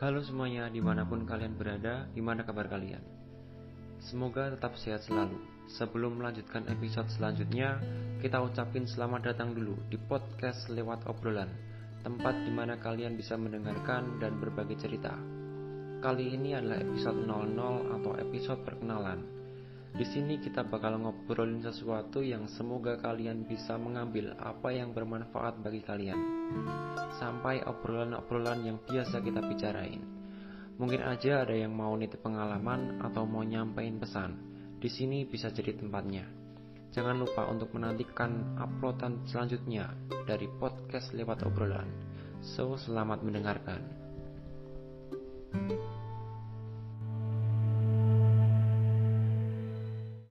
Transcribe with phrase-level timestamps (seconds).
[0.00, 3.04] Halo semuanya, di mana pun kalian berada, gimana kabar kalian?
[4.00, 5.36] Semoga tetap sehat selalu.
[5.68, 7.76] Sebelum melanjutkan episode selanjutnya,
[8.24, 11.52] kita ucapin selamat datang dulu di podcast lewat obrolan,
[12.00, 15.12] tempat di mana kalian bisa mendengarkan dan berbagi cerita.
[16.00, 17.60] Kali ini adalah episode 00
[18.00, 19.20] atau episode perkenalan.
[19.90, 25.82] Di sini kita bakal ngobrolin sesuatu yang semoga kalian bisa mengambil apa yang bermanfaat bagi
[25.82, 26.20] kalian.
[27.18, 30.02] Sampai obrolan-obrolan yang biasa kita bicarain.
[30.80, 34.32] Mungkin aja ada yang mau nitip pengalaman atau mau nyampein pesan.
[34.80, 36.24] Di sini bisa jadi tempatnya.
[36.90, 41.86] Jangan lupa untuk menantikan uploadan selanjutnya dari podcast lewat obrolan.
[42.40, 44.09] So, selamat mendengarkan.